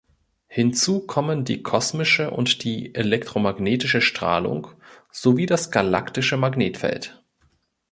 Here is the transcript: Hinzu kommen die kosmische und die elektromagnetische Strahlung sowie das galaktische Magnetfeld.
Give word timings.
Hinzu 0.47 1.01
kommen 1.05 1.45
die 1.45 1.61
kosmische 1.61 2.31
und 2.31 2.63
die 2.63 2.95
elektromagnetische 2.95 4.01
Strahlung 4.01 4.69
sowie 5.11 5.45
das 5.45 5.69
galaktische 5.69 6.37
Magnetfeld. 6.37 7.21